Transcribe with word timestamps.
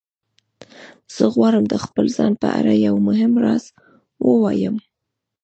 زه 1.15 1.25
غواړم 1.35 1.63
د 1.69 1.75
خپل 1.83 2.05
ځان 2.17 2.33
په 2.41 2.47
اړه 2.59 2.73
یو 2.87 2.95
مهم 3.07 3.31
راز 3.43 3.63
ووایم 4.27 4.75